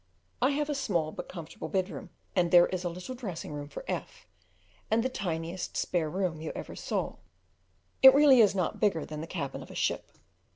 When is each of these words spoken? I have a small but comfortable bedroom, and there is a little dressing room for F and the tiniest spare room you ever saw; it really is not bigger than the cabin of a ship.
I 0.41 0.49
have 0.53 0.67
a 0.67 0.73
small 0.73 1.11
but 1.11 1.29
comfortable 1.29 1.69
bedroom, 1.69 2.09
and 2.35 2.49
there 2.49 2.65
is 2.65 2.83
a 2.83 2.89
little 2.89 3.13
dressing 3.13 3.53
room 3.53 3.69
for 3.69 3.85
F 3.87 4.25
and 4.89 5.03
the 5.03 5.09
tiniest 5.09 5.77
spare 5.77 6.09
room 6.09 6.41
you 6.41 6.51
ever 6.55 6.75
saw; 6.75 7.17
it 8.01 8.15
really 8.15 8.39
is 8.41 8.55
not 8.55 8.79
bigger 8.79 9.05
than 9.05 9.21
the 9.21 9.27
cabin 9.27 9.61
of 9.61 9.69
a 9.69 9.75
ship. 9.75 10.11